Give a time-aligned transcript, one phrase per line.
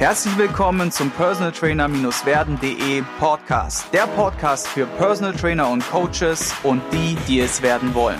[0.00, 3.84] Herzlich willkommen zum Personal Trainer-werden.de Podcast.
[3.92, 8.16] Der Podcast für Personal Trainer und Coaches und die, die es werden wollen.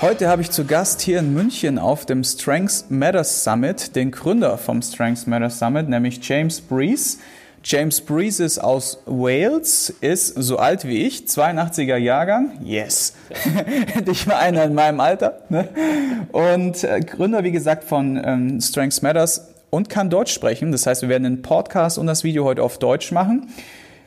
[0.00, 4.56] Heute habe ich zu Gast hier in München auf dem Strengths Matters Summit den Gründer
[4.56, 7.18] vom Strengths Matters Summit, nämlich James Breeze.
[7.66, 12.52] James Breeze ist aus Wales, ist so alt wie ich, 82er Jahrgang.
[12.62, 13.14] Yes.
[14.06, 15.38] ich war einer in meinem Alter.
[15.48, 15.68] Ne?
[16.30, 20.72] Und äh, Gründer, wie gesagt, von ähm, Strengths Matters und kann Deutsch sprechen.
[20.72, 23.48] Das heißt, wir werden den Podcast und das Video heute auf Deutsch machen.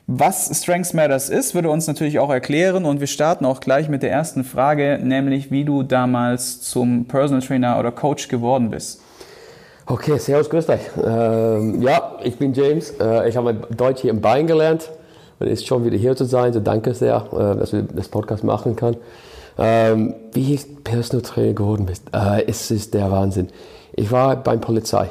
[0.06, 4.04] Was Strengths Matters ist, würde uns natürlich auch erklären und wir starten auch gleich mit
[4.04, 9.02] der ersten Frage, nämlich wie du damals zum Personal Trainer oder Coach geworden bist.
[9.90, 10.82] Okay, servus, grüß dich.
[11.02, 12.92] Ähm, ja, ich bin James.
[13.00, 14.92] Äh, ich habe Deutsch hier in Bayern gelernt
[15.40, 16.52] und ist schon wieder hier zu sein.
[16.52, 18.98] So danke sehr, äh, dass wir das Podcast machen können.
[19.58, 23.48] Ähm, wie ich Personal Trainer geworden bin, äh, es ist der Wahnsinn.
[23.94, 25.10] Ich war beim Polizei.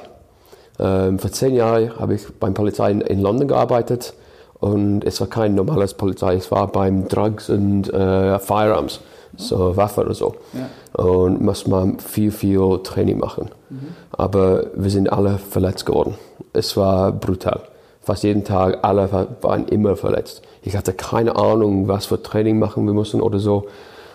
[0.79, 4.13] Ähm, vor zehn Jahren habe ich beim Polizei in, in, London gearbeitet
[4.61, 6.35] und es war kein normales Polizei.
[6.35, 9.01] Es war beim Drugs und äh, Firearms
[9.37, 10.35] so Waffe oder so.
[10.53, 11.05] Ja.
[11.05, 13.51] Und muss man viel, viel Training machen.
[13.69, 13.89] Mhm.
[14.13, 16.15] Aber wir sind alle verletzt geworden.
[16.53, 17.61] Es war brutal.
[18.03, 19.11] Fast jeden Tag, alle
[19.43, 20.43] waren immer verletzt.
[20.63, 23.67] Ich hatte keine Ahnung, was für Training machen wir mussten oder so.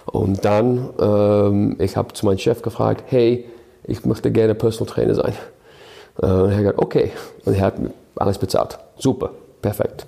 [0.05, 3.45] Und dann, ähm, ich habe zu meinem Chef gefragt, hey,
[3.83, 5.33] ich möchte gerne Personal Trainer sein.
[6.21, 7.11] Äh, und er hat gesagt, okay.
[7.45, 7.75] Und er hat
[8.15, 8.79] alles bezahlt.
[8.97, 10.05] Super, perfekt.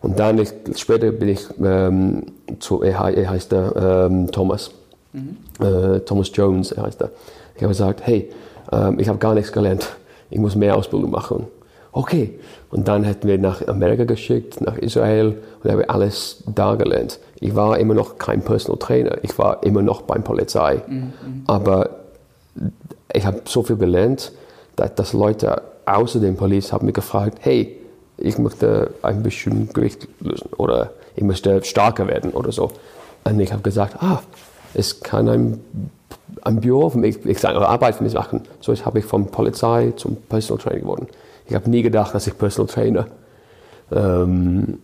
[0.00, 2.26] Und dann ich, später bin ich ähm,
[2.60, 4.70] zu, er, er heißt der ähm, Thomas,
[5.12, 5.36] mhm.
[5.60, 7.10] äh, Thomas Jones, er heißt er.
[7.56, 8.30] Ich habe gesagt, hey,
[8.72, 9.88] ähm, ich habe gar nichts gelernt,
[10.30, 11.46] ich muss mehr Ausbildung machen.
[11.90, 12.38] Okay,
[12.70, 17.18] und dann hätten wir nach Amerika geschickt, nach Israel und habe alles da gelernt.
[17.40, 21.12] Ich war immer noch kein Personal Trainer, ich war immer noch beim Polizei, mhm.
[21.46, 21.90] aber
[23.12, 24.32] ich habe so viel gelernt,
[24.76, 27.77] dass, dass Leute außer dem Polizei haben mich gefragt, hey,
[28.18, 32.70] ich möchte ein bisschen Gewicht lösen oder ich möchte stärker werden oder so.
[33.24, 34.20] Und ich habe gesagt, ah,
[34.74, 35.60] es kann ein,
[36.42, 38.42] ein Büro für mich, ich sage, Arbeit für mich machen.
[38.60, 41.06] So habe ich von Polizei zum Personal Trainer geworden.
[41.46, 43.06] Ich habe nie gedacht, dass ich Personal Trainer
[43.90, 44.78] ähm,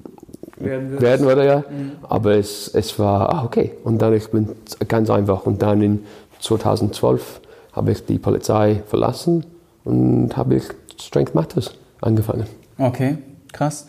[0.57, 1.59] werden, werden würde, ja.
[1.59, 1.93] Mhm.
[2.03, 3.73] Aber es, es war, ah, okay.
[3.85, 4.51] Und dann ich bin
[4.89, 5.45] ganz einfach.
[5.47, 6.05] Und dann in
[6.41, 7.41] 2012
[7.73, 9.45] habe ich die Polizei verlassen
[9.85, 10.65] und habe ich
[10.99, 12.47] Strength Matters angefangen.
[12.79, 13.19] Okay,
[13.55, 13.87] krass.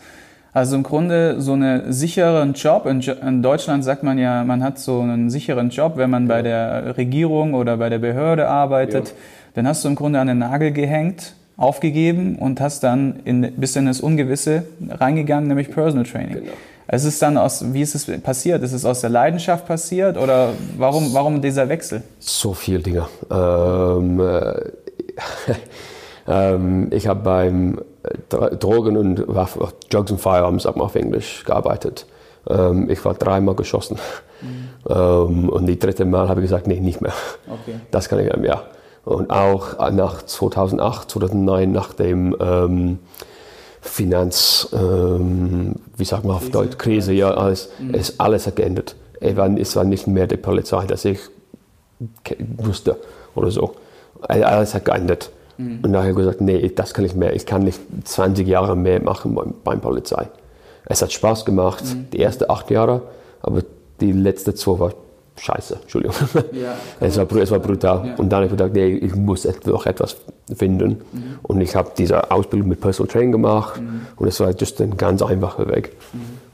[0.56, 2.86] Also im Grunde so einen sicheren Job.
[2.86, 6.96] In, Deutschland sagt man ja, man hat so einen sicheren Job, wenn man bei der
[6.96, 9.08] Regierung oder bei der Behörde arbeitet.
[9.08, 9.14] Ja.
[9.52, 13.76] Dann hast du im Grunde an den Nagel gehängt, aufgegeben und hast dann in, bis
[13.76, 16.36] in das Ungewisse reingegangen, nämlich Personal Training.
[16.36, 16.52] Genau.
[16.88, 18.62] Es ist dann aus, wie ist es passiert?
[18.62, 22.02] Ist es aus der Leidenschaft passiert oder warum, warum dieser Wechsel?
[22.18, 23.08] So viele Dinge.
[23.30, 24.54] Ähm, äh,
[26.28, 27.80] ähm, ich habe beim
[28.28, 32.06] Drogen und Waffen, Drugs and Firearms auf Englisch gearbeitet.
[32.48, 33.98] Ähm, ich war dreimal geschossen.
[34.40, 34.68] Mhm.
[34.88, 37.14] Ähm, und die dritte Mal habe ich gesagt, nee, nicht mehr.
[37.46, 37.80] Okay.
[37.90, 38.62] Das kann ich nicht mehr.
[39.04, 42.98] Und auch nach 2008, 2009, nach dem ähm,
[43.80, 47.94] Finanz, ähm, wie sagt man auf Deutsch, Krise, ja, alles, mhm.
[47.94, 48.96] ist alles geändert.
[49.20, 51.20] Es war, es war nicht mehr die Polizei, dass ich
[52.58, 52.96] wusste
[53.34, 53.76] oder so.
[54.20, 55.30] Alles hat geändert.
[55.58, 55.80] Mhm.
[55.82, 57.34] Und ich gesagt, nee, das kann ich mehr.
[57.34, 60.28] Ich kann nicht 20 Jahre mehr machen beim, beim Polizei.
[60.84, 62.10] Es hat Spaß gemacht, mhm.
[62.12, 63.02] die ersten acht Jahre,
[63.42, 63.62] aber
[64.00, 64.92] die letzte zwei war
[65.38, 66.16] scheiße, Entschuldigung.
[66.52, 68.06] Ja, es, war, es war brutal.
[68.06, 68.14] Ja.
[68.16, 70.16] Und dann habe ich gedacht, nee, ich muss noch etwas
[70.54, 71.02] finden.
[71.12, 71.38] Mhm.
[71.42, 74.06] Und ich habe diese Ausbildung mit Personal Training gemacht mhm.
[74.16, 75.92] und es war just ein ganz einfacher Weg.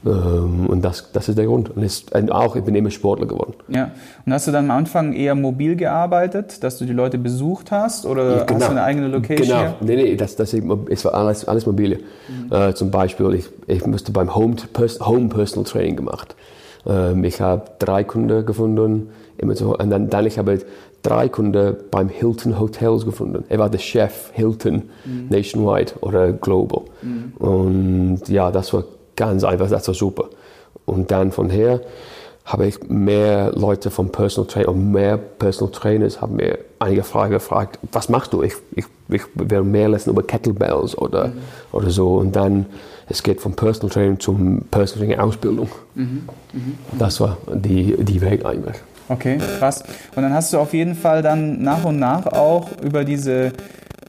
[0.05, 1.75] Ähm, und das, das ist der Grund.
[1.75, 3.53] Und es, auch, ich bin immer Sportler geworden.
[3.69, 3.91] Ja.
[4.25, 8.05] Und hast du dann am Anfang eher mobil gearbeitet, dass du die Leute besucht hast?
[8.05, 8.59] Oder ja, genau.
[8.59, 9.47] hast du eine eigene Location?
[9.47, 9.75] Genau.
[9.81, 11.97] Nee, nee, das, das, es war alles, alles mobile.
[11.97, 12.53] Mhm.
[12.53, 14.55] Äh, zum Beispiel, ich, ich musste beim Home,
[15.01, 16.35] Home Personal Training gemacht.
[16.85, 19.09] Ähm, ich habe drei Kunden gefunden.
[19.37, 20.59] Immer so, und dann, dann ich habe
[21.01, 23.43] drei Kunden beim Hilton Hotels gefunden.
[23.49, 25.27] Er war der Chef Hilton mhm.
[25.29, 26.83] nationwide oder global.
[27.01, 27.33] Mhm.
[27.39, 28.83] Und ja, das war
[29.15, 30.29] ganz einfach, das war super.
[30.85, 31.81] Und dann von her
[32.45, 37.31] habe ich mehr Leute vom Personal Trainer und mehr Personal Trainers haben mir einige Fragen
[37.31, 38.43] gefragt, was machst du?
[38.43, 41.33] Ich, ich, ich will mehr lesen über Kettlebells oder, mhm.
[41.71, 42.15] oder so.
[42.15, 42.65] Und dann,
[43.07, 45.69] es geht vom Personal Training zum Personal Training Ausbildung.
[45.95, 46.23] Mhm.
[46.51, 46.77] Mhm.
[46.99, 48.75] Das war die, die Weg eigentlich.
[49.07, 49.83] Okay, krass.
[50.15, 53.53] Und dann hast du auf jeden Fall dann nach und nach auch über diese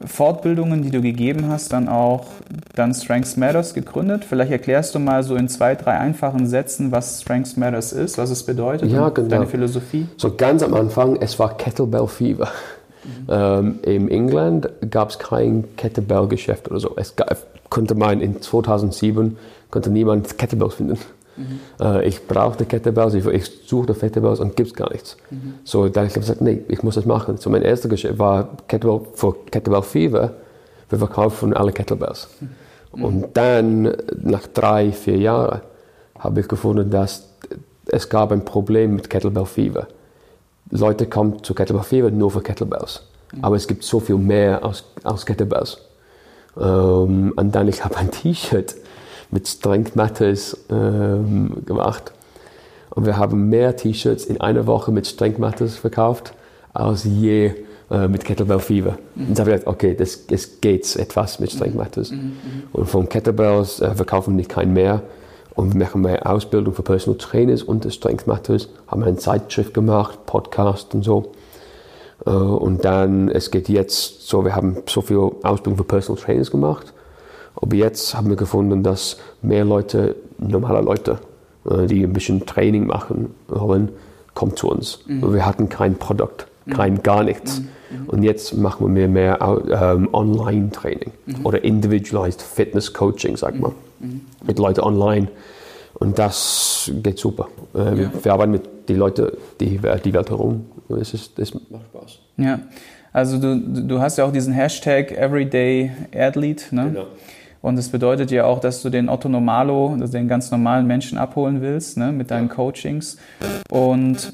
[0.05, 2.25] Fortbildungen, die du gegeben hast, dann auch
[2.73, 4.25] dann Strengths Matters gegründet.
[4.25, 8.29] Vielleicht erklärst du mal so in zwei, drei einfachen Sätzen, was Strengths Matters ist, was
[8.29, 9.27] es bedeutet ja, genau.
[9.27, 10.07] deine Philosophie.
[10.17, 12.49] So ganz am Anfang, es war Kettlebell Fever.
[13.29, 16.93] Ähm, in England gab es kein Kettlebell-Geschäft oder so.
[16.95, 17.37] Es gab,
[17.69, 19.37] konnte man in 2007
[19.69, 20.97] konnte niemand Kettlebells finden.
[21.37, 21.59] Mhm.
[21.79, 25.17] Äh, ich brauchte Kettlebells, ich, ich suchte Kettlebells und gibt es gar nichts.
[25.29, 25.55] Mhm.
[25.63, 27.37] So, dann habe ich gesagt, nee, ich muss das machen.
[27.37, 30.33] So, mein erstes Geschäft war Kettlebell für Kettlebell Fever.
[30.89, 32.29] Wir verkaufen alle Kettlebells.
[32.93, 33.03] Mhm.
[33.03, 35.61] Und dann, nach drei, vier Jahren,
[36.17, 37.29] habe ich gefunden, dass
[37.87, 39.87] es gab ein Problem mit Kettlebell Fever.
[40.71, 43.03] Leute kommen zu Kettlebell Fever nur für Kettlebells.
[43.41, 45.79] Aber es gibt so viel mehr als, als Kettlebells.
[46.57, 48.75] Ähm, und dann ich habe ein T-Shirt
[49.31, 52.11] mit Strength Matters ähm, gemacht.
[52.89, 56.33] Und wir haben mehr T-Shirts in einer Woche mit Strength Matters verkauft
[56.73, 57.53] als je
[57.89, 58.97] äh, mit Kettlebell Fever.
[59.15, 59.27] Mhm.
[59.27, 62.11] Und da habe ich gedacht, okay, das, es geht etwas mit Strength Matters.
[62.11, 62.17] Mhm.
[62.17, 62.33] mhm.
[62.73, 65.01] Und von Kettlebells äh, verkaufen wir nicht kein mehr.
[65.55, 68.69] Und wir machen mehr Ausbildung für Personal Trainers und Strength Matters.
[68.87, 71.31] Haben eine Zeitschrift gemacht, Podcast und so.
[72.25, 76.51] Äh, und dann, es geht jetzt so, wir haben so viel Ausbildung für Personal Trainers
[76.51, 76.93] gemacht.
[77.55, 81.19] Aber jetzt haben wir gefunden, dass mehr Leute, normale Leute,
[81.69, 83.89] äh, die ein bisschen Training machen wollen,
[84.33, 84.99] kommen zu uns.
[85.07, 85.33] Mhm.
[85.33, 87.03] Wir hatten kein Produkt, kein mhm.
[87.03, 87.59] gar nichts.
[87.59, 87.65] Mhm.
[87.65, 88.09] mhm.
[88.09, 91.45] Und jetzt machen wir mehr, mehr ähm, Online-Training mhm.
[91.45, 94.21] oder Individualized Fitness Coaching, sagt man, mhm.
[94.45, 95.29] mit Leuten online.
[95.93, 97.47] Und das geht super.
[97.73, 98.11] Ähm, ja.
[98.21, 100.65] Wir arbeiten mit den Leuten die, die Welt herum.
[100.89, 102.19] Es, ist, es macht Spaß.
[102.37, 102.59] Ja,
[103.13, 106.75] also du, du hast ja auch diesen Hashtag Everyday Athlete.
[106.75, 106.91] Ne?
[106.91, 107.05] Genau.
[107.65, 111.17] Und das bedeutet ja auch, dass du den Otto Normalo, also den ganz normalen Menschen
[111.17, 113.17] abholen willst, ne, mit deinen Coachings.
[113.71, 114.33] Und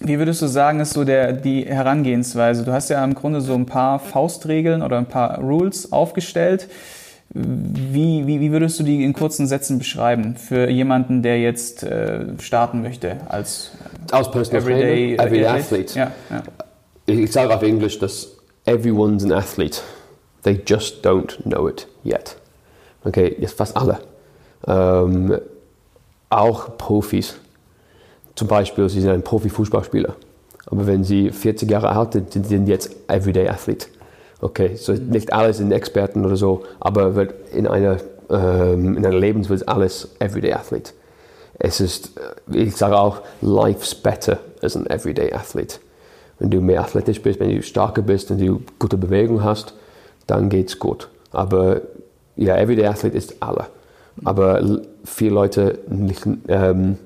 [0.00, 2.64] wie würdest du sagen, ist so der, die Herangehensweise?
[2.64, 6.66] Du hast ja im Grunde so ein paar Faustregeln oder ein paar Rules aufgestellt.
[7.30, 12.24] Wie, wie, wie würdest du die in kurzen Sätzen beschreiben für jemanden, der jetzt äh,
[12.40, 13.70] starten möchte als,
[14.10, 15.98] als Personal Everyday, Trainer, Everyday Athlete?
[16.00, 16.42] Ja, ja.
[17.06, 18.26] Ich sage auf Englisch, dass
[18.64, 19.82] everyone's an athlete.
[20.44, 22.36] They just don't know it yet.
[23.04, 23.98] Okay, jetzt fast alle.
[24.66, 25.38] Ähm,
[26.30, 27.36] auch Profis.
[28.34, 30.14] Zum Beispiel, sie sind ein Profi-Fußballspieler.
[30.66, 33.86] Aber wenn sie 40 Jahre alt sind, sind sie jetzt Everyday Athlete.
[34.40, 35.08] Okay, so mhm.
[35.10, 37.98] nicht alle sind Experten oder so, aber wird in einer,
[38.30, 40.92] ähm, in einer Lebensweise alles Everyday Athlete.
[41.58, 42.18] Es ist,
[42.52, 45.78] äh, ich sage auch, life's better as an Everyday Athlete.
[46.38, 49.74] Wenn du mehr athletisch bist, wenn du stärker bist und du gute Bewegung hast,
[50.26, 51.08] dann geht es gut.
[51.32, 51.80] Aber
[52.36, 53.66] ja, Everyday Athlete ist alle.
[54.24, 54.62] Aber
[55.04, 56.98] viele Leute nicht, ähm,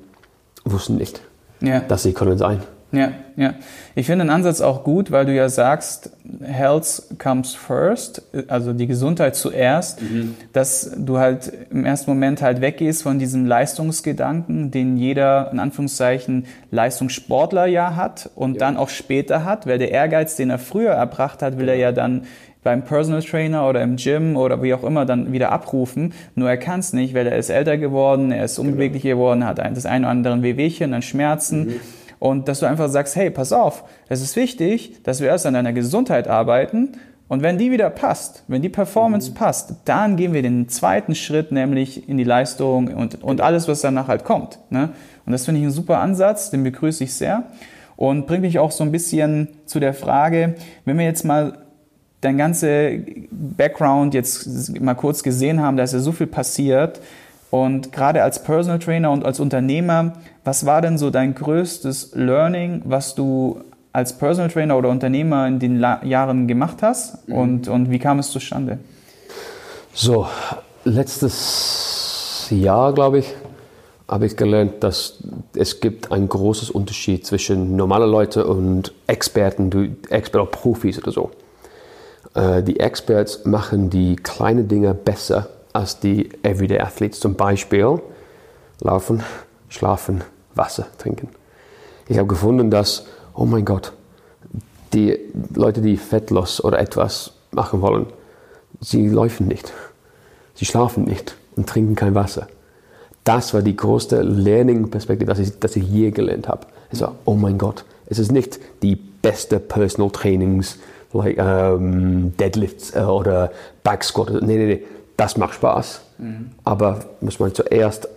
[0.64, 1.22] wussten nicht,
[1.60, 1.80] ja.
[1.80, 2.60] dass sie können sein.
[2.90, 3.54] Ja, ja.
[3.94, 6.10] Ich finde den Ansatz auch gut, weil du ja sagst,
[6.42, 10.36] Health comes first, also die Gesundheit zuerst, mhm.
[10.54, 16.46] dass du halt im ersten Moment halt weggehst von diesem Leistungsgedanken, den jeder in Anführungszeichen
[16.70, 18.60] Leistungssportler ja hat und ja.
[18.60, 21.92] dann auch später hat, weil der Ehrgeiz, den er früher erbracht hat, will er ja
[21.92, 22.22] dann
[22.68, 26.12] beim Personal Trainer oder im Gym oder wie auch immer dann wieder abrufen.
[26.34, 28.68] Nur er kann es nicht, weil er ist älter geworden, er ist genau.
[28.68, 31.64] unbeweglicher geworden, hat das ein oder andere Wehwehchen, dann Schmerzen.
[31.64, 31.80] Mhm.
[32.18, 35.54] Und dass du einfach sagst, hey, pass auf, es ist wichtig, dass wir erst an
[35.54, 36.90] deiner Gesundheit arbeiten.
[37.26, 39.34] Und wenn die wieder passt, wenn die Performance mhm.
[39.36, 43.80] passt, dann gehen wir den zweiten Schritt, nämlich in die Leistung und, und alles, was
[43.80, 44.58] danach halt kommt.
[44.68, 44.90] Ne?
[45.24, 47.44] Und das finde ich ein super Ansatz, den begrüße ich sehr.
[47.96, 51.54] Und bringt mich auch so ein bisschen zu der Frage, wenn wir jetzt mal
[52.20, 53.00] dein ganze
[53.30, 57.00] Background jetzt mal kurz gesehen haben, da ist ja so viel passiert.
[57.50, 62.82] Und gerade als Personal Trainer und als Unternehmer, was war denn so dein größtes Learning,
[62.84, 63.60] was du
[63.92, 67.26] als Personal Trainer oder Unternehmer in den La Jahren gemacht hast?
[67.28, 67.34] Mhm.
[67.34, 68.78] Und, und wie kam es zustande?
[69.94, 70.26] So,
[70.84, 73.34] letztes Jahr, glaube ich,
[74.06, 75.18] habe ich gelernt, dass
[75.54, 81.30] es gibt einen großen Unterschied zwischen normalen Leuten und Experten, Experten, Profis oder so.
[82.34, 87.20] Äh, die Experts machen die kleinen Dinge besser als die Everyday Athletes.
[87.20, 88.00] Zum Beispiel
[88.80, 89.22] laufen,
[89.68, 90.22] schlafen,
[90.54, 91.28] Wasser trinken.
[92.08, 93.92] Ich habe gefunden, dass, oh mein Gott,
[94.92, 95.18] die
[95.54, 98.06] Leute, die fettlos oder etwas machen wollen,
[98.80, 99.72] sie laufen nicht.
[100.54, 102.48] Sie schlafen nicht und trinken kein Wasser.
[103.24, 106.66] Das war die größte Learning-Perspektive, das ich, das ich je gelernt habe.
[106.90, 110.78] Es war, oh mein Gott, es ist nicht die beste Personal Trainings-
[111.12, 113.50] like um, Deadlifts äh, oder
[113.82, 114.30] Backsquat.
[114.42, 114.82] Nee, nee, nee,
[115.16, 116.00] das macht Spaß.
[116.18, 116.50] Mhm.
[116.64, 118.08] Aber muss man zuerst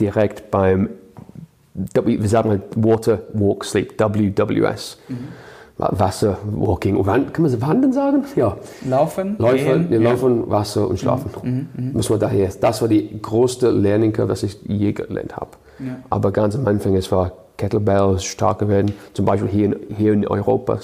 [0.00, 0.88] direkt beim,
[1.74, 4.98] wir sagen halt Water Walk Sleep, WWS.
[5.08, 5.28] Mhm.
[5.76, 8.24] Wasser, Walking, kann man Wandern sagen?
[8.36, 8.56] Ja.
[8.88, 9.34] Laufen.
[9.38, 9.98] Laufen, ja.
[9.98, 11.30] Laufen, Wasser und Schlafen.
[11.42, 11.68] Mhm.
[11.76, 11.92] Mhm.
[11.94, 12.48] Muss man daher.
[12.60, 15.50] Das war die größte Learning, was ich je gelernt habe.
[15.80, 15.96] Ja.
[16.10, 20.26] Aber ganz am Anfang, es war Kettlebells stark werden, zum Beispiel hier in, hier in
[20.26, 20.78] Europa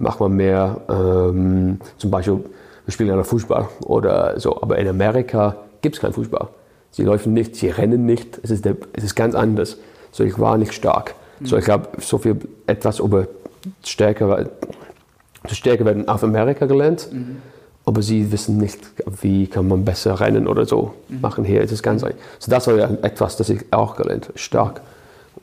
[0.00, 2.44] macht man mehr, ähm, zum Beispiel,
[2.84, 6.48] wir spielen einen Fußball oder so, aber in Amerika gibt es keinen Fußball.
[6.90, 9.76] Sie laufen nicht, sie rennen nicht, es ist, der, es ist ganz anders.
[10.12, 11.14] So, ich war nicht stark.
[11.38, 11.46] Mhm.
[11.46, 13.28] So, ich habe so viel etwas über
[13.84, 14.50] Stärke,
[15.50, 17.08] Stärke werden auf Amerika gelernt.
[17.12, 17.36] Mhm
[17.90, 18.78] aber sie wissen nicht,
[19.20, 21.22] wie kann man besser rennen oder so mhm.
[21.22, 21.62] machen hier.
[21.62, 22.10] Es ist ganz mhm.
[22.38, 24.80] so das war ja etwas, das ich auch gelernt stark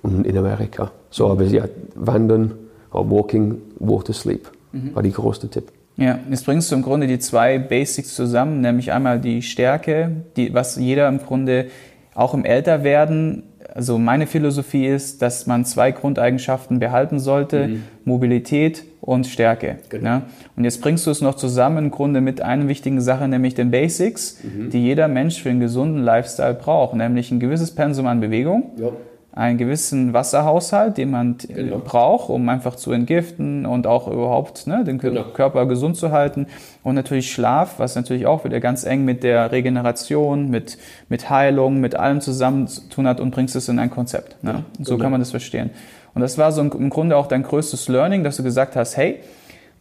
[0.04, 0.92] in Amerika.
[1.10, 2.54] So, aber ja, Wandern,
[2.92, 4.96] Walking, Water Sleep mhm.
[4.96, 5.72] war die größte Tipp.
[5.98, 10.54] Ja, jetzt bringst du im Grunde die zwei Basics zusammen, nämlich einmal die Stärke, die,
[10.54, 11.68] was jeder im Grunde
[12.14, 13.44] auch im Älterwerden
[13.78, 17.84] also meine Philosophie ist, dass man zwei Grundeigenschaften behalten sollte, mhm.
[18.06, 19.78] Mobilität und Stärke.
[19.90, 20.10] Genau.
[20.10, 20.22] Ja?
[20.56, 23.70] Und jetzt bringst du es noch zusammen im Grunde mit einer wichtigen Sache, nämlich den
[23.70, 24.72] Basics, mhm.
[24.72, 28.72] die jeder Mensch für einen gesunden Lifestyle braucht, nämlich ein gewisses Pensum an Bewegung.
[28.78, 28.90] Ja
[29.32, 31.78] einen gewissen Wasserhaushalt, den man genau.
[31.78, 35.26] braucht, um einfach zu entgiften und auch überhaupt ne, den genau.
[35.26, 36.48] Körper gesund zu halten.
[36.84, 41.80] Und natürlich Schlaf, was natürlich auch wieder ganz eng mit der Regeneration, mit, mit Heilung,
[41.80, 44.44] mit allem zusammen zu tun hat und bringst es in ein Konzept.
[44.44, 44.52] Ne?
[44.52, 45.04] Ja, so genau.
[45.04, 45.70] kann man das verstehen.
[46.16, 49.20] Und das war so im Grunde auch dein größtes Learning, dass du gesagt hast, hey,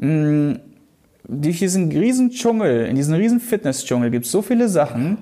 [0.01, 0.61] mh, mm,
[1.29, 5.19] durch diesen riesen Dschungel, in diesem riesen Fitness-Dschungel gibt es so viele Sachen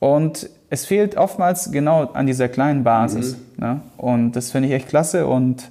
[0.00, 3.36] und es fehlt oftmals genau an dieser kleinen Basis.
[3.56, 3.64] Mhm.
[3.64, 3.80] Ne?
[3.96, 5.68] Und das finde ich echt klasse und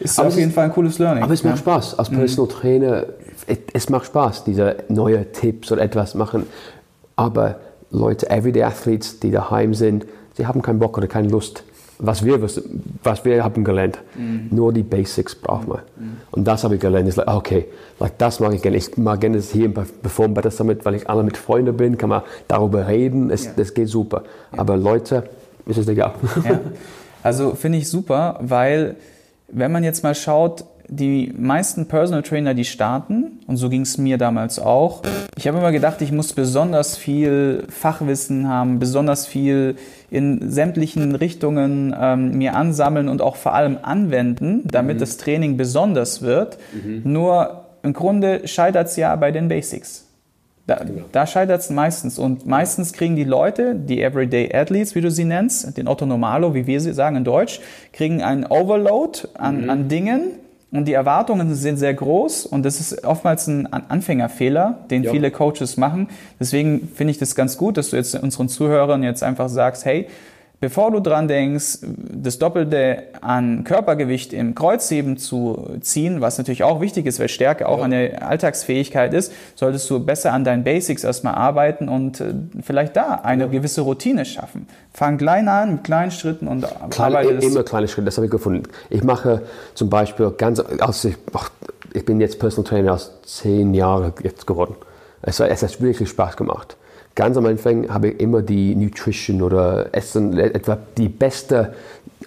[0.00, 1.22] ist aber auf jeden Fall ein cooles Learning.
[1.22, 1.60] Aber es macht ja.
[1.60, 1.98] Spaß.
[1.98, 2.16] Als mhm.
[2.16, 2.52] Personal.
[2.52, 3.06] Trainer,
[3.72, 6.44] es macht Spaß, diese neuen Tipps oder etwas machen.
[7.14, 10.04] Aber Leute, Everyday Athletes, die daheim sind,
[10.34, 11.62] sie haben keinen Bock oder keine Lust
[11.98, 13.98] was wir, was wir haben gelernt.
[14.16, 14.48] Mhm.
[14.50, 15.78] Nur die Basics braucht man.
[15.96, 16.16] Mhm.
[16.30, 17.08] Und das habe ich gelernt.
[17.08, 17.66] Ist like, okay,
[17.98, 18.76] like, das mag ich gerne.
[18.76, 22.10] Ich mag gerne das hier bevor Better Summit, weil ich alle mit Freunden bin, kann
[22.10, 23.30] man darüber reden.
[23.30, 23.52] Es, ja.
[23.56, 24.22] Das geht super.
[24.52, 24.58] Ja.
[24.60, 25.24] Aber Leute,
[25.66, 26.14] ist es egal.
[26.44, 26.60] Ja.
[27.22, 28.96] Also finde ich super, weil
[29.48, 33.98] wenn man jetzt mal schaut, die meisten Personal Trainer, die starten, und so ging es
[33.98, 35.02] mir damals auch,
[35.36, 39.76] ich habe immer gedacht, ich muss besonders viel Fachwissen haben, besonders viel
[40.10, 45.00] in sämtlichen Richtungen ähm, mir ansammeln und auch vor allem anwenden, damit mhm.
[45.00, 46.58] das Training besonders wird.
[46.72, 47.02] Mhm.
[47.04, 50.06] Nur im Grunde scheitert es ja bei den Basics.
[50.66, 51.04] Da, genau.
[51.12, 52.18] da scheitert es meistens.
[52.18, 56.54] Und meistens kriegen die Leute, die Everyday Athletes, wie du sie nennst, den Otto Normalo,
[56.54, 57.60] wie wir sie sagen in Deutsch,
[57.92, 59.70] kriegen einen Overload an, mhm.
[59.70, 60.22] an Dingen,
[60.78, 65.10] und die Erwartungen sind sehr groß und das ist oftmals ein Anfängerfehler, den ja.
[65.10, 66.08] viele Coaches machen.
[66.38, 70.06] Deswegen finde ich das ganz gut, dass du jetzt unseren Zuhörern jetzt einfach sagst, hey,
[70.58, 76.80] Bevor du dran denkst, das Doppelte an Körpergewicht im Kreuzheben zu ziehen, was natürlich auch
[76.80, 77.84] wichtig ist, weil Stärke auch ja.
[77.84, 82.32] eine Alltagsfähigkeit ist, solltest du besser an deinen Basics erstmal arbeiten und äh,
[82.62, 83.48] vielleicht da eine ja.
[83.50, 84.66] gewisse Routine schaffen.
[84.94, 88.32] Fang klein an, mit kleinen Schritten und Kleine, arbeite Immer kleine Schritte, das habe ich
[88.32, 88.62] gefunden.
[88.88, 89.42] Ich mache
[89.74, 91.16] zum Beispiel ganz, also ich,
[91.92, 94.74] ich bin jetzt Personal Trainer aus zehn Jahren jetzt geworden.
[95.20, 96.78] Es, es hat wirklich Spaß gemacht
[97.16, 101.74] ganz am Anfang habe ich immer die Nutrition oder Essen, etwa die beste,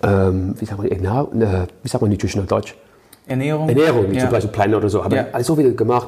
[0.04, 2.76] ähm, wie, sagt man, äh, wie sagt man Nutrition auf Deutsch?
[3.28, 3.70] Ernährung.
[3.70, 4.22] Ernährung, ja.
[4.22, 5.04] zum Beispiel Plan oder so.
[5.04, 5.28] Habe ja.
[5.40, 6.08] ich so viel gemacht,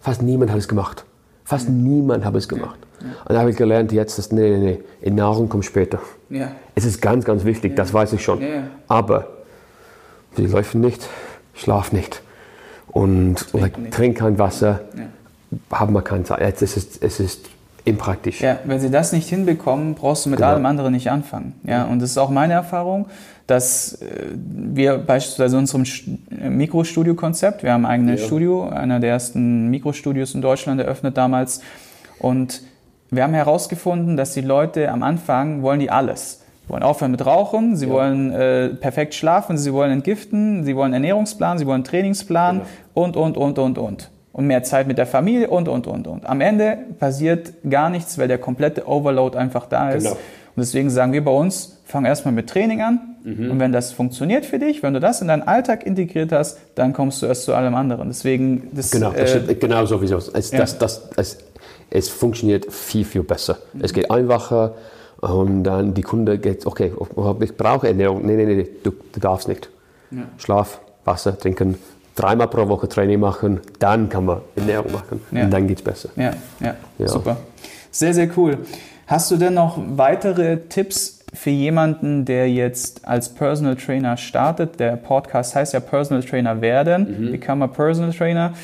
[0.00, 1.04] fast niemand hat es gemacht.
[1.44, 1.82] Fast mhm.
[1.82, 2.78] niemand hat es gemacht.
[3.00, 3.06] Ja.
[3.26, 6.00] Und da habe ich gelernt jetzt, dass nee, nee, nee, Nahrung kommt später.
[6.30, 6.50] Ja.
[6.74, 8.40] Es ist ganz, ganz wichtig, das weiß ich schon.
[8.88, 9.28] Aber
[10.34, 11.06] sie läuft nicht,
[11.54, 12.22] schlaf nicht
[12.88, 14.80] und trink, trink kein Wasser,
[15.70, 16.40] haben wir keine Zeit.
[16.40, 17.20] Jetzt ist es, es
[17.86, 18.40] impraktisch.
[18.40, 20.50] Ja, wenn sie das nicht hinbekommen, brauchst du mit genau.
[20.50, 21.54] allem anderen nicht anfangen.
[21.64, 23.06] Ja, und das ist auch meine Erfahrung,
[23.46, 25.84] dass äh, wir beispielsweise unserem
[26.28, 28.26] Mikrostudio-Konzept, wir haben ein eigenes ja.
[28.26, 31.60] Studio, einer der ersten Mikrostudios in Deutschland eröffnet damals
[32.18, 32.62] und
[33.10, 36.42] wir haben herausgefunden, dass die Leute am Anfang wollen die alles.
[36.64, 37.92] Sie wollen aufhören mit Rauchen, sie ja.
[37.92, 42.68] wollen äh, perfekt schlafen, sie wollen entgiften, sie wollen Ernährungsplan, sie wollen Trainingsplan genau.
[42.94, 46.26] und, und, und, und, und und mehr Zeit mit der Familie und, und, und, und.
[46.26, 50.04] Am Ende passiert gar nichts, weil der komplette Overload einfach da ist.
[50.04, 50.14] Genau.
[50.14, 53.00] Und deswegen sagen wir bei uns, fang erstmal mit Training an.
[53.24, 53.50] Mhm.
[53.50, 56.92] Und wenn das funktioniert für dich, wenn du das in deinen Alltag integriert hast, dann
[56.92, 58.08] kommst du erst zu allem anderen.
[58.08, 60.18] Deswegen, das, genau, das äh, genau sowieso.
[60.18, 60.58] Es, ja.
[60.58, 61.38] das, das, es,
[61.88, 63.56] es funktioniert viel, viel besser.
[63.72, 63.80] Mhm.
[63.84, 64.74] Es geht einfacher
[65.16, 66.92] und dann die Kunde geht, okay,
[67.40, 68.26] ich brauche Ernährung.
[68.26, 69.70] Nee, nee, nee, du, du darfst nicht.
[70.10, 70.24] Ja.
[70.36, 71.78] Schlaf, Wasser trinken,
[72.16, 75.44] dreimal pro Woche Training machen, dann kann man Ernährung machen ja.
[75.44, 76.08] und dann geht es besser.
[76.16, 77.36] Ja, ja, ja, super.
[77.92, 78.58] Sehr, sehr cool.
[79.06, 84.80] Hast du denn noch weitere Tipps für jemanden, der jetzt als Personal Trainer startet?
[84.80, 87.32] Der Podcast heißt ja Personal Trainer werden, mhm.
[87.32, 88.54] Become a Personal Trainer.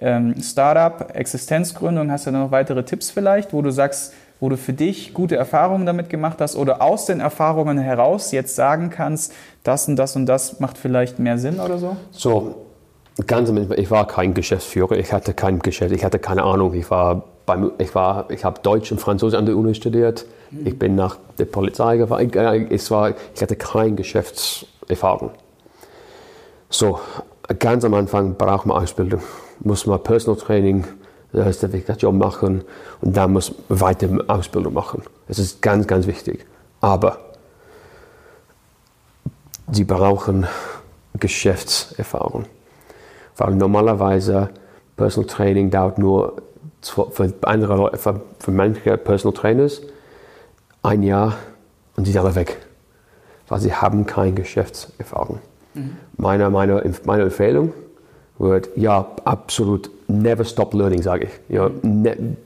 [0.00, 4.56] Ähm, Startup, Existenzgründung, hast du da noch weitere Tipps vielleicht, wo du sagst, wo du
[4.56, 9.34] für dich gute Erfahrungen damit gemacht hast oder aus den Erfahrungen heraus jetzt sagen kannst,
[9.62, 11.96] das und das und das macht vielleicht mehr Sinn oder so?
[12.10, 12.69] So,
[13.26, 16.74] ganz, ich war kein Geschäftsführer, ich hatte kein Geschäft, ich hatte keine Ahnung.
[16.74, 20.26] Ich war beim, ich war, ich habe Deutsch und Französisch an der Uni studiert.
[20.64, 22.28] Ich bin nach der Polizei gefahren.
[22.28, 25.30] Ich, äh, war, ich hatte keine Geschäftserfahrung.
[26.68, 27.00] So,
[27.58, 29.22] ganz am Anfang braucht man Ausbildung,
[29.60, 30.84] muss man Personal Training,
[31.32, 31.60] das
[31.98, 32.64] Job machen
[33.00, 35.02] und dann muss man weiter Ausbildung machen.
[35.28, 36.46] Das ist ganz, ganz wichtig.
[36.80, 37.18] Aber
[39.70, 40.46] sie brauchen
[41.18, 42.46] Geschäftserfahrung.
[43.40, 44.50] Weil normalerweise
[44.98, 46.42] Personal Training dauert nur
[46.82, 49.80] für, andere Leute, für, für manche Personal Trainers
[50.82, 51.36] ein Jahr
[51.96, 52.58] und sie sind alle weg.
[53.48, 55.38] Weil sie haben keine Geschäftserfahrung.
[55.72, 55.96] Mhm.
[56.18, 57.72] Meine, meine, meine Empfehlung
[58.38, 61.54] wird, ja, absolut never stop learning, sage ich.
[61.56, 62.36] Ja, ne,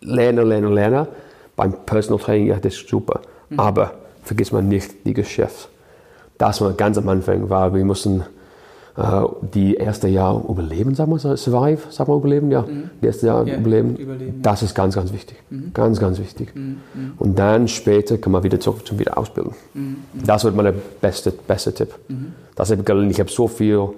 [0.00, 1.06] lernen, lernen, lernen.
[1.54, 3.20] Beim Personal Training, ja, das ist super.
[3.50, 3.60] Mhm.
[3.60, 3.92] Aber
[4.24, 5.68] vergiss mal nicht die Geschäft.
[6.38, 8.24] Das war ganz am Anfang, weil wir mussten
[9.52, 12.90] die erste Jahr überleben, sagen wir, survive, sagen wir überleben, ja, mhm.
[13.02, 13.96] die erste Jahr yeah, überleben.
[13.96, 14.40] überleben.
[14.40, 15.72] Das ist ganz, ganz wichtig, mhm.
[15.74, 16.54] ganz, ganz wichtig.
[16.54, 16.76] Mhm.
[16.94, 17.12] mhm.
[17.18, 19.52] Und dann später kann man wieder zurück zum Wiederausbilden.
[19.74, 19.82] Mhm.
[19.82, 19.96] mhm.
[20.26, 21.92] Das wird mein beste, beste Tipp.
[22.54, 23.90] Das habe ich, ich habe so viele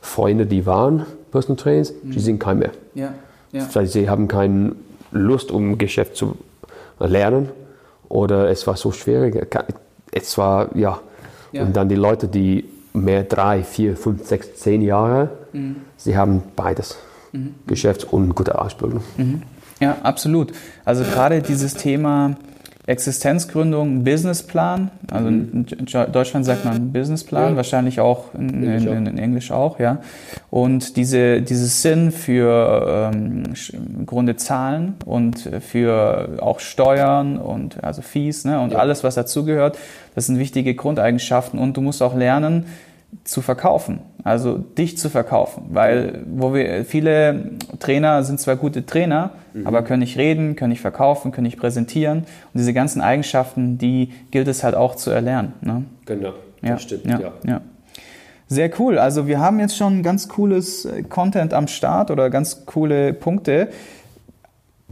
[0.00, 2.70] Freunde, die waren Personal Trainers, die sind kein mehr.
[2.94, 3.12] Ja.
[3.52, 3.86] Ja.
[3.86, 4.76] Sie haben keine
[5.10, 6.36] Lust, um Geschäft zu
[6.98, 7.50] lernen
[8.08, 9.46] oder es war so schwierig.
[10.10, 11.00] Es war, ja.
[11.52, 11.62] ja.
[11.62, 15.76] Und dann die Leute, die mehr drei, vier, fünf, sechs, zehn Jahre, mhm.
[15.96, 16.98] sie haben beides.
[17.32, 17.54] Mhm.
[17.66, 19.02] Geschäft und gute Ausbildung.
[19.16, 19.42] Mhm.
[19.80, 20.52] Ja, absolut.
[20.84, 22.36] Also gerade dieses Thema
[22.88, 24.90] Existenzgründung, Businessplan.
[25.10, 25.66] Also in
[26.10, 27.56] Deutschland sagt man Businessplan, ja.
[27.56, 30.00] wahrscheinlich auch in, in, in, in, Englisch auch, ja.
[30.48, 38.00] Und diese, dieses Sinn für ähm, im Grunde Zahlen und für auch Steuern und also
[38.00, 38.78] Fees ne, und ja.
[38.78, 39.76] alles, was dazugehört,
[40.14, 41.58] das sind wichtige Grundeigenschaften.
[41.58, 42.64] Und du musst auch lernen,
[43.24, 49.30] zu verkaufen, also dich zu verkaufen, weil wo wir viele Trainer sind zwar gute Trainer,
[49.54, 49.66] mhm.
[49.66, 54.12] aber können nicht reden, können nicht verkaufen, können nicht präsentieren und diese ganzen Eigenschaften, die
[54.30, 55.54] gilt es halt auch zu erlernen.
[55.60, 55.84] Ne?
[56.06, 57.32] Genau, ja, das stimmt, ja, ja.
[57.46, 57.60] ja.
[58.48, 58.98] Sehr cool.
[58.98, 63.68] Also wir haben jetzt schon ganz cooles äh, Content am Start oder ganz coole Punkte.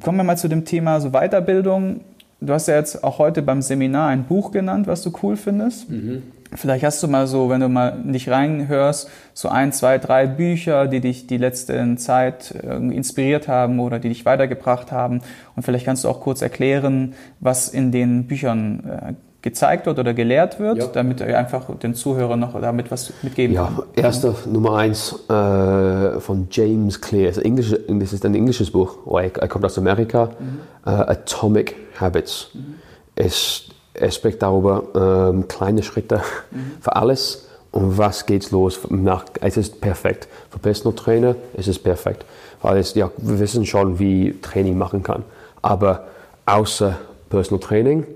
[0.03, 2.01] Kommen wir mal zu dem Thema so Weiterbildung.
[2.41, 5.91] Du hast ja jetzt auch heute beim Seminar ein Buch genannt, was du cool findest.
[5.91, 6.23] Mhm.
[6.55, 10.87] Vielleicht hast du mal so, wenn du mal nicht reinhörst, so ein, zwei, drei Bücher,
[10.87, 15.23] die dich die letzte Zeit inspiriert haben oder die dich weitergebracht haben.
[15.57, 19.15] Und vielleicht kannst du auch kurz erklären, was in den Büchern äh,
[19.47, 20.87] gezeigt wird oder gelehrt wird, ja.
[20.87, 23.85] damit er einfach den Zuhörern noch damit was mitgeben ja, kann.
[23.95, 27.29] Ja, erster Nummer eins äh, von James Clear.
[27.29, 28.99] Das, Englisch, das ist ein englisches Buch.
[29.05, 30.31] Oh, er, kommt aus Amerika.
[30.39, 30.59] Mhm.
[30.85, 32.51] Uh, Atomic Habits.
[32.55, 32.75] Mhm.
[33.15, 36.73] Ist er spricht darüber, ähm, kleine Schritte mhm.
[36.81, 38.81] für alles und was geht los.
[38.91, 40.29] Nach, es ist perfekt.
[40.51, 42.25] Für Personal Trainer ist es perfekt,
[42.63, 45.25] weil es, ja, wir wissen schon, wie Training machen kann.
[45.63, 46.05] Aber
[46.47, 48.07] außer Personal Training,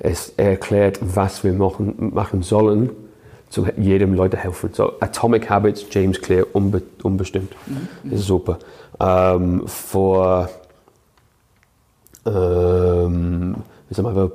[0.00, 2.90] es erklärt, was wir machen, machen sollen,
[3.48, 4.70] zu jedem Leute helfen.
[4.72, 7.52] So Atomic Habits, James Clear, unbe, unbestimmt.
[7.66, 8.10] Mhm.
[8.10, 8.58] Das ist super.
[8.98, 9.64] Ähm,
[12.24, 13.56] ähm,
[13.88, 14.32] wie sagen wir,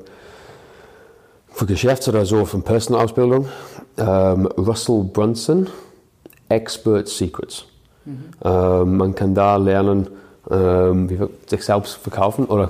[1.57, 3.47] für Geschäfts- oder so, von Personalausbildung.
[3.97, 5.67] Ähm, Russell Brunson,
[6.49, 7.65] Expert Secrets.
[8.05, 8.25] Mhm.
[8.43, 10.07] Ähm, man kann da lernen,
[10.51, 12.69] ähm, wie wir sich selbst verkaufen oder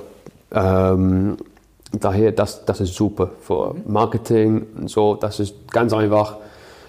[0.52, 1.36] ähm,
[1.92, 3.74] daher, das, das ist super für.
[3.86, 6.36] Marketing und so, das ist ganz einfach.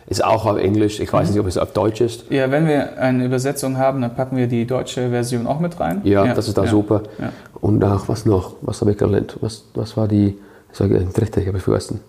[0.07, 1.33] Ist auch auf Englisch, ich weiß mhm.
[1.33, 2.31] nicht, ob es auf Deutsch ist.
[2.31, 6.01] Ja, wenn wir eine Übersetzung haben, dann packen wir die deutsche Version auch mit rein.
[6.05, 6.33] Ja, ja.
[6.33, 6.71] das ist da ja.
[6.71, 7.03] super.
[7.19, 7.31] Ja.
[7.61, 8.55] Und ach, was noch?
[8.61, 9.37] Was habe ich gelernt?
[9.41, 10.39] Was, was war die
[10.71, 12.01] ich sage ein dritter, ich habe vergessen.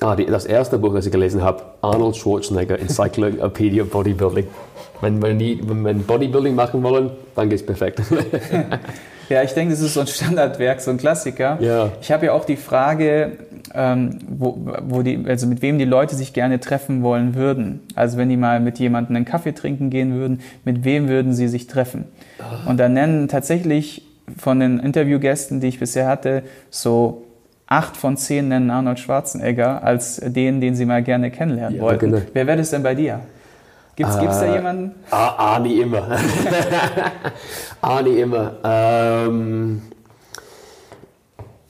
[0.00, 4.46] Ah, die, das erste Buch, das ich gelesen habe, Arnold Schwarzenegger, Encyclopedia Bodybuilding.
[5.00, 8.02] Wenn wir, nie, wenn wir Bodybuilding machen wollen, dann geht es perfekt.
[9.28, 11.58] ja, ich denke, das ist so ein Standardwerk, so ein Klassiker.
[11.60, 11.90] Ja.
[12.00, 13.38] Ich habe ja auch die Frage,
[13.74, 17.80] ähm, wo, wo die, also mit wem die Leute sich gerne treffen wollen würden.
[17.96, 21.48] Also wenn die mal mit jemandem einen Kaffee trinken gehen würden, mit wem würden sie
[21.48, 22.04] sich treffen?
[22.38, 22.70] Ah.
[22.70, 27.24] Und da nennen tatsächlich von den Interviewgästen, die ich bisher hatte, so
[27.66, 32.10] acht von zehn nennen Arnold Schwarzenegger als den, den sie mal gerne kennenlernen ja, wollten.
[32.12, 32.22] Genau.
[32.32, 33.20] Wer wäre das denn bei dir?
[33.94, 34.94] Gibt es äh, da jemanden?
[35.10, 36.18] Arnie immer.
[37.80, 38.52] Arnie immer.
[38.62, 39.82] Ähm,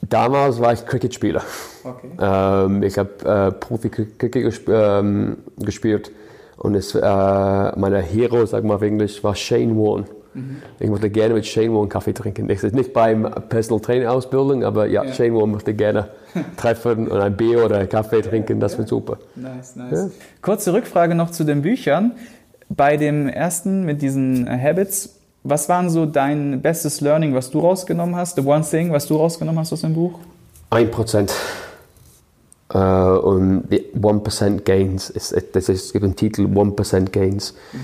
[0.01, 1.41] damals war ich Cricketspieler.
[1.83, 2.11] Okay.
[2.19, 6.11] Ähm, ich habe äh, Profi-Cricket gesp ähm, gespielt
[6.57, 10.05] und es, äh, mein Hero, sag mal auf Englisch, war Shane Warne.
[10.33, 10.57] Mhm.
[10.79, 12.49] Ich möchte gerne mit Shane Warne Kaffee trinken.
[12.49, 15.13] Ich nicht beim Personal Training Ausbildung, aber ja, ja.
[15.13, 16.09] Shane Warne möchte gerne
[16.57, 18.59] treffen und ein Bier oder Kaffee trinken.
[18.59, 19.17] Das wird super.
[19.35, 19.91] Nice, nice.
[19.91, 20.09] Ja.
[20.41, 22.13] Kurze Rückfrage noch zu den Büchern.
[22.69, 28.15] Bei dem ersten mit diesen Habits, was waren so dein bestes Learning, was du rausgenommen
[28.15, 28.35] hast?
[28.35, 30.19] The one thing, was du rausgenommen hast aus dem Buch?
[30.69, 31.33] Ein Prozent.
[32.71, 37.55] Uh, und die 1% Gains, ist, das ist, es gibt einen Titel 1% Gains.
[37.73, 37.79] Mhm.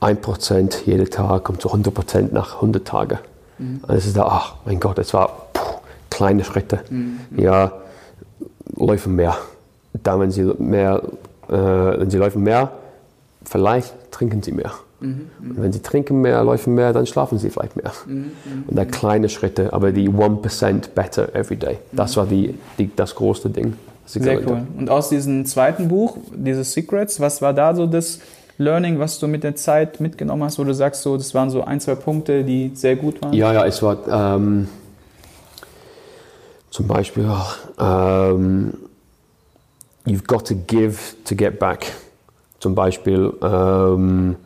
[0.00, 3.18] 1% jeden Tag kommt zu 100% nach 100 Tagen.
[3.58, 3.80] Mhm.
[3.86, 5.80] Und es ist da, ach mein Gott, es war puh,
[6.10, 6.80] kleine Schritte.
[6.90, 7.18] Mhm.
[7.36, 7.72] Ja,
[8.76, 9.36] laufen mehr.
[10.02, 11.02] Dann, wenn sie mehr,
[11.48, 12.72] äh, wenn sie laufen mehr,
[13.44, 14.72] vielleicht trinken sie mehr.
[15.00, 15.30] Mhm.
[15.40, 17.92] Und wenn sie trinken mehr, laufen mehr, dann schlafen sie vielleicht mehr.
[18.06, 18.32] Mhm.
[18.66, 21.78] Und da kleine Schritte, aber die 1% better every day.
[21.92, 23.74] Das war die, die, das größte Ding.
[24.06, 24.62] Sehr cool.
[24.78, 28.20] Und aus diesem zweiten Buch, dieses Secrets, was war da so das
[28.58, 31.64] Learning, was du mit der Zeit mitgenommen hast, wo du sagst, so, das waren so
[31.64, 33.32] ein, zwei Punkte, die sehr gut waren?
[33.32, 34.68] Ja, ja, es war ähm,
[36.70, 37.30] zum Beispiel,
[37.78, 38.74] ähm,
[40.06, 41.92] you've got to give to get back.
[42.60, 44.36] Zum Beispiel, ähm,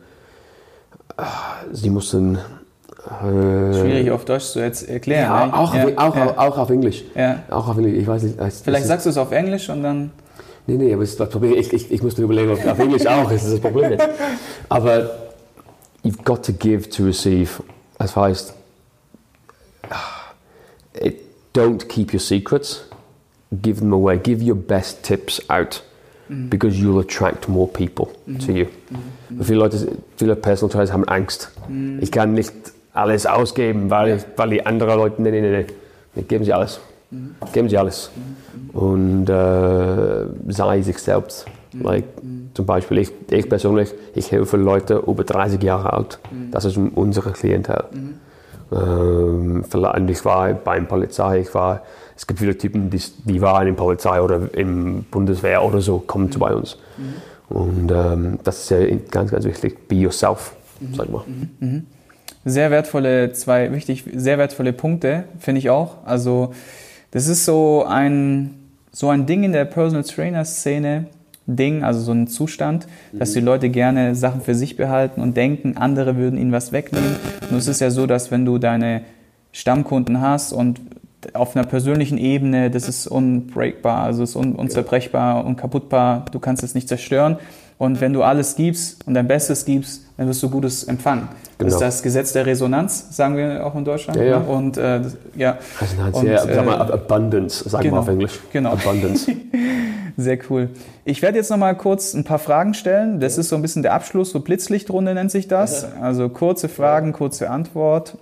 [1.71, 5.23] sie mussten äh, Schwierig auf Deutsch zu erklären.
[5.23, 5.53] Ja, ne?
[5.53, 6.37] auch, ja, auch, ja.
[6.37, 7.03] auch, auf Englisch.
[7.15, 7.39] Ja.
[7.49, 7.97] Auch auf Englisch.
[7.97, 8.37] Ich weiß nicht.
[8.63, 10.11] Vielleicht sagst du es auf Englisch und dann.
[10.67, 13.53] Nee, nee, aber das Problem, ich, ich, ich musste überlegen, auf Englisch auch, das ist
[13.53, 14.07] das Problem jetzt.
[14.69, 15.09] Aber
[16.03, 17.63] you've got to give to receive.
[17.97, 18.53] Das heißt,
[21.53, 22.83] don't keep your secrets,
[23.61, 25.83] give them away, give your best tips out.
[26.29, 26.49] Mhm.
[26.49, 28.39] Because you'll attract more people mhm.
[28.39, 28.65] to you.
[29.29, 29.43] Mhm.
[29.43, 31.51] Viele Leute, viele Personal Trainers haben Angst.
[31.99, 32.53] Ich kann nicht
[32.93, 35.65] alles ausgeben, weil, weil die anderen Leute, nee, nee, nee,
[36.15, 36.79] nee, geben sie alles.
[37.51, 38.09] Geben sie alles.
[38.73, 38.79] Mhm.
[38.79, 41.45] Und äh, sei sich selbst.
[41.73, 41.81] Mhm.
[41.81, 42.05] Like,
[42.53, 46.19] zum Beispiel, ich, ich persönlich, ich helfe Leute über 30 Jahre alt.
[46.51, 47.85] Das ist unsere Klientel.
[48.71, 49.63] Ähm,
[50.09, 51.81] ich war beim Polizei, ich war,
[52.15, 56.31] es gibt viele Typen, die, die waren in Polizei oder im Bundeswehr oder so, kommen
[56.31, 56.77] zu bei uns.
[57.49, 58.79] Und ähm, das ist ja
[59.09, 59.87] ganz, ganz wichtig.
[59.87, 60.53] Be yourself,
[60.93, 61.23] sag mal.
[61.59, 61.85] Mhm.
[62.45, 65.97] Sehr wertvolle, zwei wichtig, sehr wertvolle Punkte, finde ich auch.
[66.05, 66.53] Also,
[67.11, 68.60] das ist so ein,
[68.91, 71.07] so ein Ding in der Personal Trainer Szene,
[71.47, 73.19] Ding, also so ein Zustand, mhm.
[73.19, 77.15] dass die Leute gerne Sachen für sich behalten und denken, andere würden ihnen was wegnehmen.
[77.49, 79.01] Nur es ist ja so, dass wenn du deine
[79.51, 80.79] Stammkunden hast und
[81.33, 86.73] auf einer persönlichen Ebene, das ist unbreakbar, also ist un unzerbrechbar, unkaputtbar, du kannst es
[86.73, 87.37] nicht zerstören.
[87.81, 91.29] Und wenn du alles gibst und dein Bestes gibst, dann wirst du Gutes empfangen.
[91.57, 91.67] Genau.
[91.67, 94.19] Das ist das Gesetz der Resonanz, sagen wir auch in Deutschland.
[94.19, 94.39] Ja, ja.
[94.39, 94.45] Ne?
[94.45, 95.01] Und äh,
[95.35, 95.57] ja.
[95.81, 98.39] Resonanz, und, ja, sag mal, äh, Abundance, sagen genau, wir auf Englisch.
[98.53, 98.73] Genau.
[98.73, 99.31] Abundance.
[100.17, 100.69] Sehr cool.
[101.05, 103.19] Ich werde jetzt noch mal kurz ein paar Fragen stellen.
[103.19, 105.87] Das ist so ein bisschen der Abschluss, so Blitzlichtrunde nennt sich das.
[105.99, 108.15] Also kurze Fragen, kurze Antwort.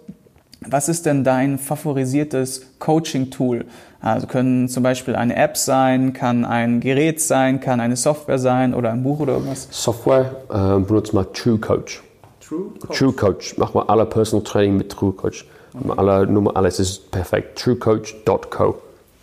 [0.61, 3.65] Was ist denn dein favorisiertes Coaching-Tool?
[4.01, 8.73] Also können zum Beispiel eine App sein, kann ein Gerät sein, kann eine Software sein
[8.73, 9.67] oder ein Buch oder irgendwas?
[9.71, 12.03] Software äh, benutzt mal True Coach.
[12.41, 12.97] True Coach?
[12.97, 13.55] True Coach.
[13.57, 15.45] Mach mal alle Personal Training mit True Coach.
[15.73, 15.93] Okay.
[15.97, 17.59] Alle Nummer, alles ist perfekt.
[17.59, 18.75] TrueCoach.co.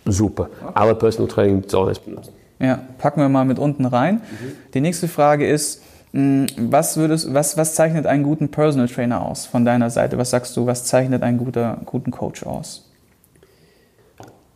[0.05, 0.49] Super.
[0.61, 0.71] Okay.
[0.73, 2.33] Alle Personal Training soll es benutzen.
[2.59, 4.15] Ja, packen wir mal mit unten rein.
[4.15, 4.51] Mhm.
[4.73, 9.65] Die nächste Frage ist, was, würdest, was, was zeichnet einen guten Personal Trainer aus von
[9.65, 10.17] deiner Seite?
[10.17, 12.87] Was sagst du, was zeichnet einen guter, guten Coach aus?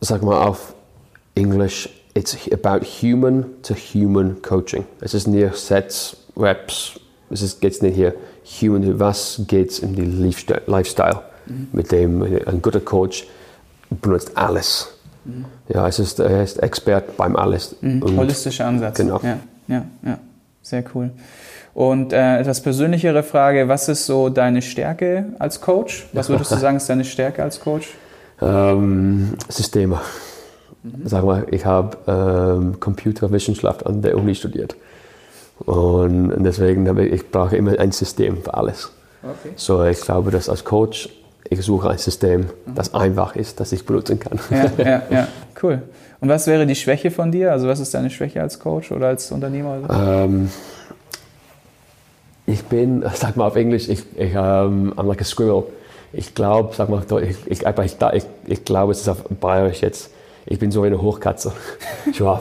[0.02, 0.74] sag mal auf
[1.34, 4.84] Englisch, it's about human to human coaching.
[5.00, 10.04] Es ist nicht Sets, Reps, es geht nicht hier human, was geht in die
[10.66, 11.68] Lifestyle, mhm.
[11.72, 13.26] mit dem ein guter Coach
[14.02, 14.88] benutzt alles.
[15.24, 15.44] Mhm.
[15.68, 17.76] Ja, es ist, er ist Expert beim alles.
[17.80, 18.16] Mhm.
[18.16, 18.96] Holistischer Ansatz.
[18.96, 19.20] Genau.
[19.22, 19.38] Ja,
[19.68, 20.18] ja, ja.
[20.62, 21.10] Sehr cool.
[21.74, 26.06] Und äh, etwas persönlichere Frage, was ist so deine Stärke als Coach?
[26.12, 27.94] Was würdest du sagen, ist deine Stärke als Coach?
[28.40, 30.00] Ähm, Systeme.
[30.82, 31.02] Mhm.
[31.04, 34.76] Sag mal, ich habe ähm, Computerwissenschaft an der Uni studiert.
[35.58, 38.92] Und deswegen habe ich, ich brauche immer ein System für alles.
[39.22, 39.52] Okay.
[39.56, 41.08] So, ich glaube, dass als Coach
[41.48, 42.74] ich suche ein System, mhm.
[42.74, 44.38] das einfach ist, das ich benutzen kann.
[44.50, 45.28] Ja, ja, ja,
[45.62, 45.82] cool.
[46.20, 47.52] Und was wäre die Schwäche von dir?
[47.52, 49.78] Also was ist deine Schwäche als Coach oder als Unternehmer?
[49.90, 50.50] Ähm,
[52.46, 55.64] ich bin, sag mal auf Englisch, ich, ich um, I'm like a squirrel
[56.12, 60.10] ich glaube, sag mal, ich, ich, ich, ich, ich glaube, es ist auf Bayerisch jetzt,
[60.46, 61.52] ich bin so wie eine Hochkatze.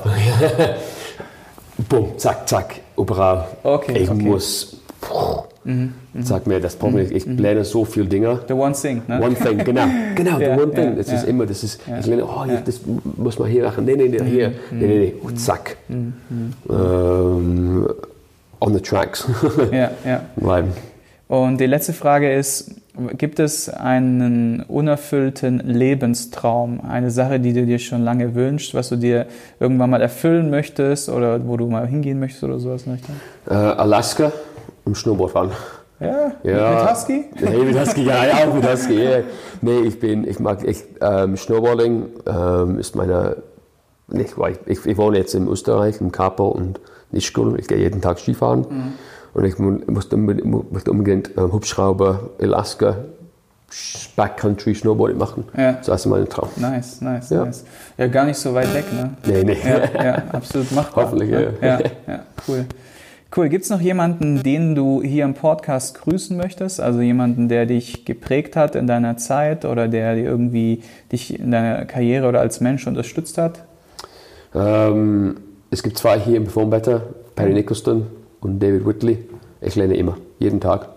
[1.90, 3.48] Bumm, zack, zack, überall.
[3.64, 4.22] Okay, ich okay.
[4.22, 4.78] muss,
[5.64, 7.38] mhm, mhm, sag mir, das Problem ist, ich mhm.
[7.38, 8.40] lerne so viele Dinge.
[8.48, 9.22] The one thing, ne?
[9.22, 10.96] One thing, genau, genau, yeah, the one thing.
[10.96, 12.00] Das yeah, ist immer, das ist, yeah.
[12.00, 12.82] ich lerne, oh, das
[13.18, 15.78] muss man hier machen, nee, nee, nee, hier, mhm, nee, nee, nee, und zack.
[15.88, 16.14] Mhm,
[16.70, 17.90] ähm,
[18.60, 19.28] on the tracks.
[19.72, 20.24] ja, ja.
[21.28, 22.82] Und die letzte Frage ist,
[23.18, 28.98] Gibt es einen unerfüllten Lebenstraum, eine Sache, die du dir schon lange wünschst, was du
[28.98, 29.28] dir
[29.62, 32.84] irgendwann mal erfüllen möchtest oder wo du mal hingehen möchtest oder sowas?
[33.50, 34.34] Äh, Alaska
[34.86, 35.52] im Snowboardfahren.
[36.00, 37.26] Ja, ja, mit Husky?
[37.40, 38.96] Nee, mit Husky, ja, ja, auch mit Husky.
[38.96, 39.24] Yeah.
[39.62, 43.38] Nee, ich bin, ich mag, ich, ähm, Snowboarding ähm, ist meine,
[44.12, 44.32] ich,
[44.66, 46.80] ich, ich, wohne jetzt in Österreich, im Kapo und
[47.12, 47.60] Nischkul.
[47.60, 48.62] Ich gehe jeden Tag Skifahren.
[48.62, 48.94] Mhm.
[49.34, 52.98] Und ich musste unbedingt, unbedingt ähm, Hubschrauber, Alaska,
[54.16, 55.46] Backcountry Snowboarding machen.
[55.56, 55.74] Ja.
[55.74, 56.50] Das ist mein Traum.
[56.58, 57.46] Nice, nice, ja.
[57.46, 57.64] nice.
[57.98, 59.14] Ja, gar nicht so weit weg, ne?
[59.26, 59.58] Nee, nee.
[59.64, 61.06] Ja, ja absolut machbar.
[61.06, 61.54] Hoffentlich, ne?
[61.62, 61.68] ja.
[61.68, 61.80] ja.
[62.08, 62.66] Ja, cool.
[63.34, 63.48] Cool.
[63.48, 66.82] Gibt es noch jemanden, den du hier im Podcast grüßen möchtest?
[66.82, 70.82] Also jemanden, der dich geprägt hat in deiner Zeit oder der irgendwie
[71.14, 73.64] dich in deiner Karriere oder als Mensch unterstützt hat?
[74.54, 75.38] Ähm,
[75.70, 77.04] es gibt zwei hier im Performbetter,
[77.36, 78.08] Perry Nicholson
[78.42, 79.20] und David Whitley.
[79.62, 80.90] Ich lerne immer, jeden Tag.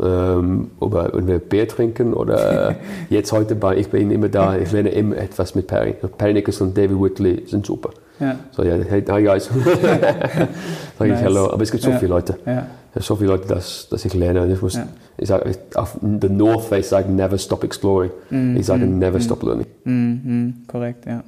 [0.00, 2.76] Ähm, ob wir Bier trinken oder
[3.10, 5.94] jetzt heute bei ich bin immer da, ich lerne immer etwas mit Perry.
[6.16, 7.90] Perry Nicholson und David Whitley sind super.
[8.22, 8.36] Ja.
[8.52, 9.46] So, ja, hey, hi guys.
[10.98, 11.18] Sag nice.
[11.18, 11.50] ich Hallo.
[11.50, 11.98] Aber es gibt so ja.
[11.98, 12.38] viele Leute.
[12.46, 12.66] Ja.
[13.00, 14.46] So viele Leute, dass, dass ich lerne.
[14.52, 14.86] Ich, muss, ja.
[15.18, 18.12] ich sage, auf der North Face sage never stop exploring.
[18.30, 19.22] Mm, ich sage mm, never mm.
[19.22, 19.66] stop learning.
[19.84, 21.24] Mm, korrekt, ja.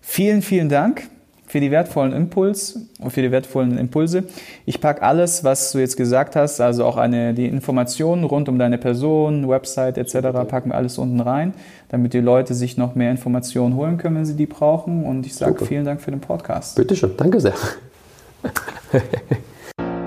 [0.00, 1.02] Vielen, vielen Dank
[1.50, 4.22] für die wertvollen Impuls und für die wertvollen Impulse.
[4.66, 8.56] Ich packe alles, was du jetzt gesagt hast, also auch eine, die Informationen rund um
[8.56, 11.52] deine Person, Website etc., packen wir alles unten rein,
[11.88, 15.04] damit die Leute sich noch mehr Informationen holen können, wenn sie die brauchen.
[15.04, 16.76] Und ich sage vielen Dank für den Podcast.
[16.76, 17.54] Bitte schön, danke sehr.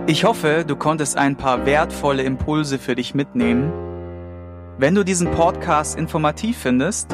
[0.08, 3.70] ich hoffe, du konntest ein paar wertvolle Impulse für dich mitnehmen.
[4.78, 7.14] Wenn du diesen Podcast informativ findest,